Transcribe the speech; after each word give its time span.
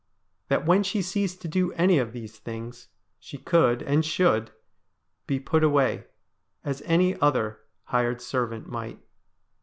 That 0.47 0.65
when 0.65 0.81
she 0.81 1.03
ceased 1.03 1.43
to 1.43 1.47
do 1.47 1.71
any 1.73 1.99
of 1.99 2.11
these 2.11 2.39
things, 2.39 2.87
she 3.19 3.37
could, 3.37 3.83
and 3.83 4.03
should, 4.03 4.49
be 5.27 5.39
put 5.39 5.63
away, 5.63 6.07
as 6.63 6.81
any 6.87 7.15
other 7.21 7.59
hired 7.83 8.19
servant 8.19 8.67
might. 8.67 8.97